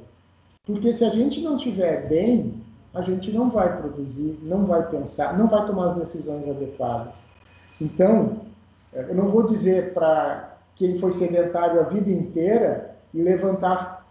[0.64, 2.54] Porque se a gente não estiver bem,
[2.94, 7.16] a gente não vai produzir, não vai pensar, não vai tomar as decisões adequadas.
[7.80, 8.42] Então,
[8.92, 14.06] eh, eu não vou dizer para quem foi sedentário a vida inteira e levantar,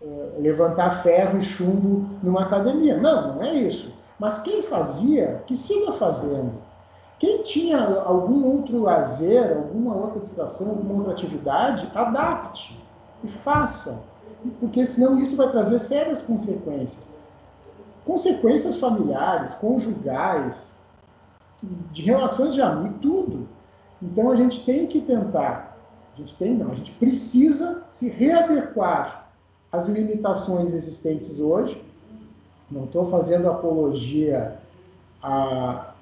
[0.00, 2.96] uh, levantar ferro e chumbo numa academia.
[2.96, 3.92] Não, não é isso.
[4.18, 6.52] Mas quem fazia, que siga fazendo.
[7.18, 12.78] Quem tinha algum outro lazer, alguma outra distração, alguma outra atividade, adapte
[13.22, 14.02] e faça.
[14.58, 17.12] Porque senão isso vai trazer sérias consequências
[18.04, 20.72] consequências familiares, conjugais,
[21.92, 23.48] de relações de amigo, tudo.
[24.00, 25.71] Então a gente tem que tentar,
[26.12, 29.30] a gente tem não, a gente precisa se readequar
[29.70, 31.82] às limitações existentes hoje.
[32.70, 34.58] Não estou fazendo apologia
[35.22, 35.92] a,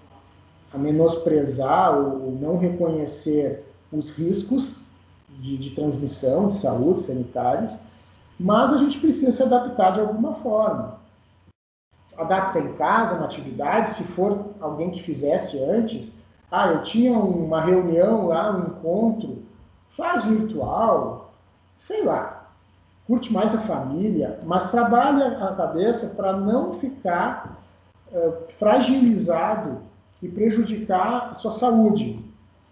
[0.72, 4.80] a menosprezar ou não reconhecer os riscos
[5.28, 7.72] de, de transmissão, de saúde, sanitários,
[8.38, 11.00] mas a gente precisa se adaptar de alguma forma
[12.20, 16.12] adapta em casa uma atividade, se for alguém que fizesse antes.
[16.50, 19.42] Ah, eu tinha uma reunião lá, um encontro,
[19.96, 21.32] faz virtual,
[21.78, 22.48] sei lá,
[23.06, 27.58] curte mais a família, mas trabalha a cabeça para não ficar
[28.12, 29.78] uh, fragilizado
[30.22, 32.24] e prejudicar a sua saúde,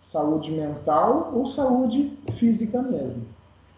[0.02, 3.26] saúde mental ou saúde física mesmo.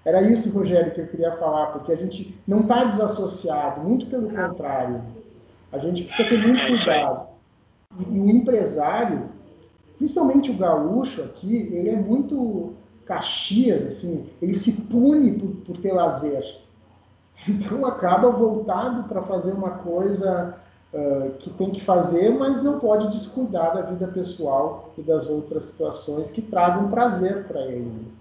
[0.04, 4.30] Era isso, Rogério, que eu queria falar, porque a gente não está desassociado, muito pelo
[4.30, 5.02] contrário.
[5.72, 7.28] A gente precisa ter muito cuidado.
[7.98, 9.28] E, e o empresário,
[9.98, 12.74] principalmente o gaúcho aqui, ele é muito
[13.10, 16.44] caxias, assim, ele se pune por, por ter lazer.
[17.48, 20.62] Então acaba voltado para fazer uma coisa
[20.92, 25.64] uh, que tem que fazer, mas não pode descuidar da vida pessoal e das outras
[25.64, 28.12] situações que tragam prazer para ele.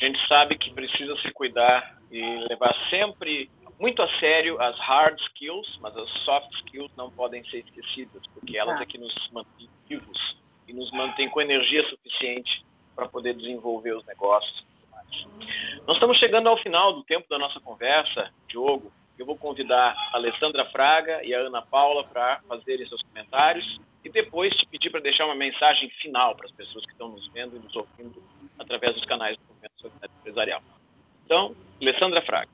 [0.00, 5.20] A gente sabe que precisa se cuidar e levar sempre muito a sério as hard
[5.20, 9.68] skills, mas as soft skills não podem ser esquecidas, porque elas é que nos mantêm
[9.86, 10.36] vivos
[10.66, 12.64] e nos mantêm com energia suficiente
[12.94, 14.64] para poder desenvolver os negócios.
[15.86, 18.92] Nós estamos chegando ao final do tempo da nossa conversa, Diogo.
[19.18, 24.08] Eu vou convidar a Alessandra Fraga e a Ana Paula para fazerem seus comentários e
[24.08, 27.56] depois te pedir para deixar uma mensagem final para as pessoas que estão nos vendo
[27.56, 28.22] e nos ouvindo
[28.58, 30.62] através dos canais do Movimento Sociedade Empresarial.
[31.24, 32.48] Então, Alessandra Fraga.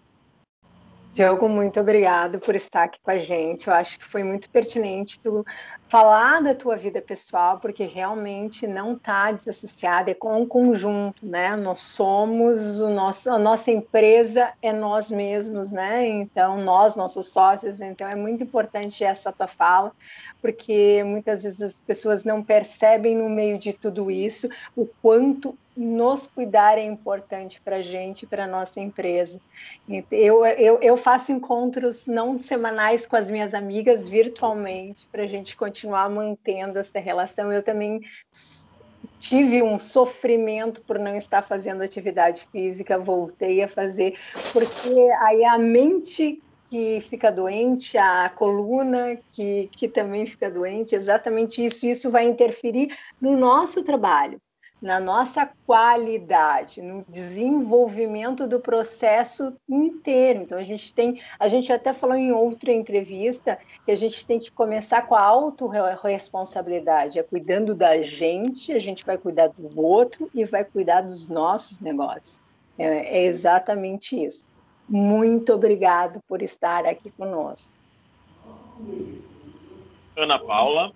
[1.18, 3.66] Diogo, muito obrigado por estar aqui com a gente.
[3.66, 5.44] Eu acho que foi muito pertinente tu
[5.88, 11.56] falar da tua vida pessoal, porque realmente não está desassociada, é com um conjunto, né?
[11.56, 16.06] Nós somos o nosso, a nossa empresa é nós mesmos, né?
[16.06, 19.90] Então, nós, nossos sócios, então é muito importante essa tua fala,
[20.40, 26.26] porque muitas vezes as pessoas não percebem no meio de tudo isso o quanto nos
[26.26, 29.40] cuidar é importante para a gente, para a nossa empresa.
[30.10, 35.56] Eu, eu, eu faço encontros não semanais com as minhas amigas virtualmente, para a gente
[35.56, 37.52] continuar mantendo essa relação.
[37.52, 38.00] Eu também
[39.20, 44.18] tive um sofrimento por não estar fazendo atividade física, voltei a fazer,
[44.52, 51.64] porque aí a mente que fica doente, a coluna que, que também fica doente, exatamente
[51.64, 51.86] isso.
[51.86, 54.40] Isso vai interferir no nosso trabalho
[54.80, 60.42] na nossa qualidade, no desenvolvimento do processo inteiro.
[60.42, 64.38] Então a gente tem, a gente até falou em outra entrevista que a gente tem
[64.38, 70.30] que começar com a autorresponsabilidade, é cuidando da gente, a gente vai cuidar do outro
[70.32, 72.40] e vai cuidar dos nossos negócios.
[72.78, 74.46] É, é exatamente isso.
[74.88, 77.72] Muito obrigado por estar aqui conosco.
[80.16, 80.92] Ana Paula.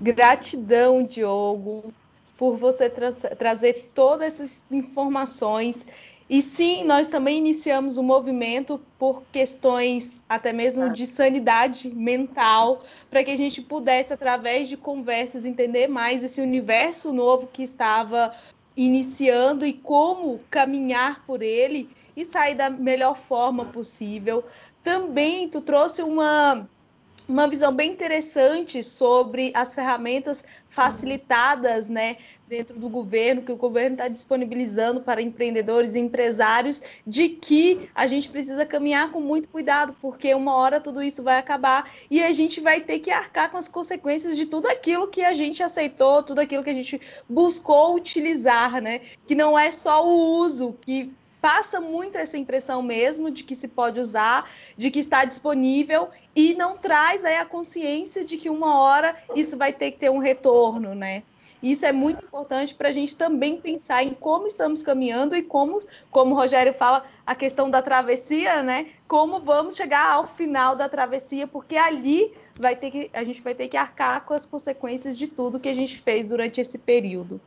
[0.00, 1.92] Gratidão, Diogo,
[2.38, 5.86] por você tra trazer todas essas informações.
[6.28, 12.82] E sim, nós também iniciamos o um movimento por questões até mesmo de sanidade mental,
[13.10, 18.32] para que a gente pudesse, através de conversas, entender mais esse universo novo que estava
[18.76, 24.44] iniciando e como caminhar por ele e sair da melhor forma possível.
[24.82, 26.66] Também tu trouxe uma
[27.30, 32.16] uma visão bem interessante sobre as ferramentas facilitadas né,
[32.48, 38.08] dentro do governo, que o governo está disponibilizando para empreendedores e empresários, de que a
[38.08, 42.32] gente precisa caminhar com muito cuidado, porque uma hora tudo isso vai acabar e a
[42.32, 46.24] gente vai ter que arcar com as consequências de tudo aquilo que a gente aceitou,
[46.24, 49.00] tudo aquilo que a gente buscou utilizar, né?
[49.26, 53.68] Que não é só o uso que passa muito essa impressão mesmo de que se
[53.68, 58.78] pode usar, de que está disponível e não traz aí a consciência de que uma
[58.78, 61.22] hora isso vai ter que ter um retorno, né?
[61.62, 65.78] Isso é muito importante para a gente também pensar em como estamos caminhando e como,
[66.10, 68.86] como o Rogério fala, a questão da travessia, né?
[69.06, 73.54] Como vamos chegar ao final da travessia, porque ali vai ter que, a gente vai
[73.54, 77.40] ter que arcar com as consequências de tudo que a gente fez durante esse período.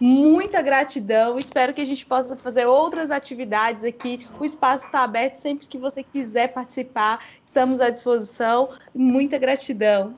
[0.00, 1.38] Muita gratidão.
[1.38, 4.26] Espero que a gente possa fazer outras atividades aqui.
[4.40, 7.24] O espaço está aberto sempre que você quiser participar.
[7.46, 8.70] Estamos à disposição.
[8.94, 10.16] Muita gratidão.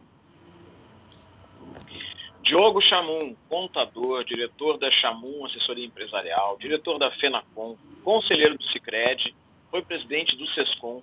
[2.45, 7.75] Diogo Chamum, contador, diretor da Chamum Assessoria Empresarial, diretor da FENACOM,
[8.05, 9.35] conselheiro do Cicred,
[9.71, 11.01] foi presidente do SESCOM.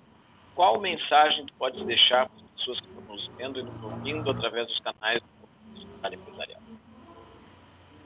[0.54, 4.30] Qual mensagem tu podes deixar para as pessoas que estão nos vendo e nos ouvindo
[4.30, 6.60] através dos canais do empresarial?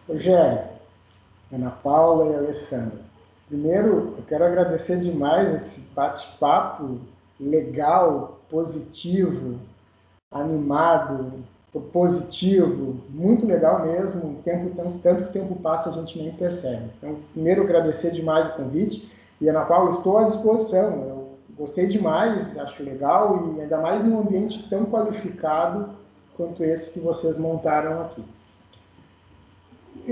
[0.08, 0.70] Rogério,
[1.52, 3.04] Ana Paula e Alessandra.
[3.48, 7.02] Primeiro, eu quero agradecer demais esse bate-papo
[7.38, 9.60] legal, positivo,
[10.30, 11.44] animado,
[11.92, 14.36] positivo, muito legal mesmo.
[14.44, 16.90] Tempo, tanto, tanto que o tempo passa, a gente nem percebe.
[16.98, 19.10] Então, primeiro, agradecer demais o convite.
[19.40, 20.90] E, Ana Paula, estou à disposição.
[21.08, 25.90] Eu gostei demais, acho legal, e ainda mais num ambiente tão qualificado
[26.36, 28.22] quanto esse que vocês montaram aqui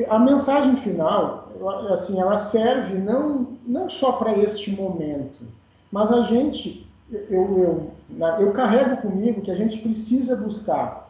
[0.09, 1.49] a mensagem final,
[1.91, 5.45] assim, ela serve não, não só para este momento,
[5.93, 11.04] mas a gente, eu, eu, eu carrego comigo que a gente precisa buscar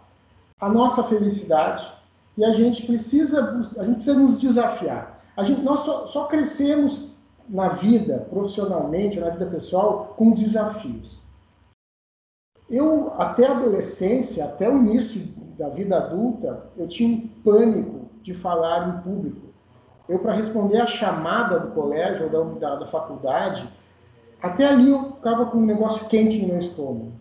[0.65, 1.87] a nossa felicidade
[2.39, 5.23] e a gente precisa, a gente precisa nos desafiar.
[5.37, 7.11] A gente, nós só, só crescemos
[7.47, 11.21] na vida, profissionalmente, na vida pessoal, com desafios.
[12.71, 15.21] Eu, até a adolescência, até o início
[15.59, 19.49] da vida adulta, eu tinha um pânico de falar em público.
[20.09, 23.69] Eu, para responder a chamada do colégio ou da, da faculdade,
[24.43, 27.13] até ali eu ficava com um negócio quente no meu estômago.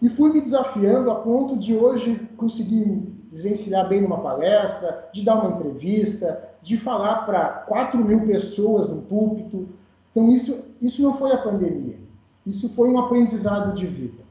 [0.00, 2.84] E fui me desafiando a ponto de hoje conseguir
[3.30, 9.02] desvencilhar bem numa palestra, de dar uma entrevista, de falar para 4 mil pessoas no
[9.02, 9.68] púlpito.
[10.10, 11.98] Então, isso, isso não foi a pandemia.
[12.46, 14.22] Isso foi um aprendizado de vida.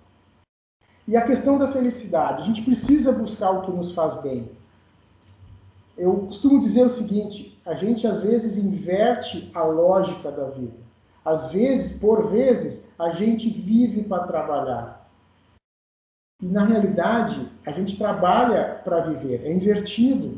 [1.07, 2.41] E a questão da felicidade.
[2.41, 4.49] A gente precisa buscar o que nos faz bem
[5.97, 10.85] eu costumo dizer o seguinte: a gente às vezes inverte a lógica da vida.
[11.23, 15.04] Às vezes, por vezes, a gente vive para trabalhar.
[16.45, 20.37] E na realidade, a gente trabalha para viver, é invertido.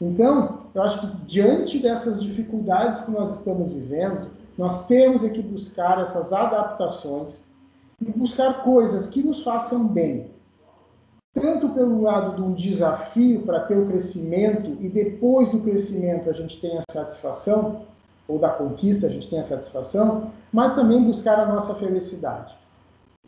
[0.00, 4.26] Então, eu acho que diante dessas dificuldades que nós estamos vivendo,
[4.58, 7.38] nós temos que buscar essas adaptações
[8.00, 10.32] e buscar coisas que nos façam bem.
[11.32, 16.32] tanto pelo lado de um desafio para ter o crescimento e depois do crescimento a
[16.32, 17.82] gente tem a satisfação,
[18.26, 22.56] ou da conquista a gente tem a satisfação, mas também buscar a nossa felicidade.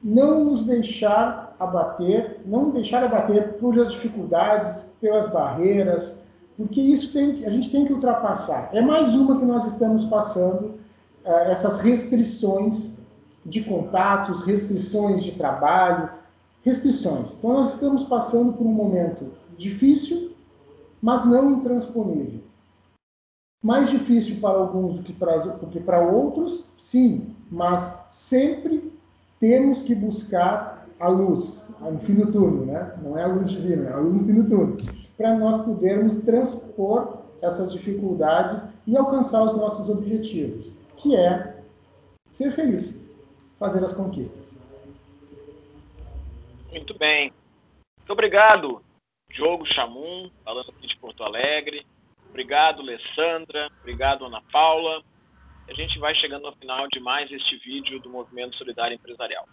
[0.02, 6.20] Não nos deixar abater, não deixar abater as dificuldades, pelas barreiras,
[6.56, 8.70] porque isso tem, a gente tem que ultrapassar.
[8.72, 10.74] É mais uma que nós estamos passando,
[11.24, 12.98] eh, essas restrições
[13.46, 16.11] de contatos, restrições de trabalho,
[16.62, 17.36] restrições.
[17.38, 20.32] Então, nós estamos passando por um momento difícil,
[21.00, 22.40] mas não intransponível.
[23.62, 28.92] Mais difícil para alguns do que para, do que para outros, sim, mas sempre
[29.40, 32.99] temos que buscar a luz, no fim do túnel, né?
[33.03, 34.76] Não é a luz divina, é a luz no fim do túnel,
[35.16, 41.62] para nós podermos transpor essas dificuldades e alcançar os nossos objetivos, que é
[42.26, 43.01] ser feliz,
[43.59, 44.57] fazer as conquistas.
[46.70, 47.32] Muito bem.
[47.99, 48.82] Muito obrigado,
[49.30, 51.86] Diogo Chamum, falando aqui de Porto Alegre.
[52.28, 53.70] Obrigado, Alessandra.
[53.80, 55.03] Obrigado, Ana Paula.
[55.68, 59.46] A gente vai chegando ao final de mais este vídeo do Movimento Solidário Empresarial.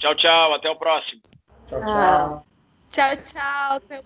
[0.00, 0.54] Tchau, tchau.
[0.54, 1.20] Até o próximo.
[1.68, 2.46] Tchau, tchau.
[2.90, 3.76] Tchau, tchau.
[3.76, 3.98] Até